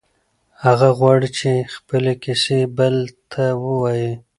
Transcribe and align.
هغه 0.65 0.89
غواړي 0.99 1.29
چې 1.37 1.51
خپلې 1.75 2.13
کیسې 2.23 2.59
بل 2.77 2.95
ته 3.31 3.43
ووایي. 3.63 4.11